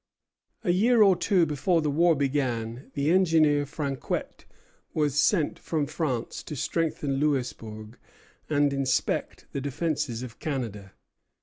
A 0.63 0.71
year 0.71 1.03
or 1.03 1.15
two 1.15 1.45
before 1.45 1.79
the 1.83 1.91
war 1.91 2.15
began, 2.15 2.89
the 2.95 3.11
engineer 3.11 3.67
Franquet 3.67 4.45
was 4.95 5.13
sent 5.13 5.59
from 5.59 5.85
France 5.85 6.41
to 6.41 6.55
strengthen 6.55 7.17
Louisbourg 7.17 7.99
and 8.49 8.73
inspect 8.73 9.45
the 9.51 9.61
defences 9.61 10.23
of 10.23 10.39
Canada. 10.39 10.93